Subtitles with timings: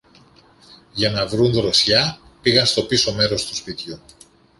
[0.91, 3.99] Για να βρουν δροσιά, πήγαν στο πίσω μέρος του σπιτιού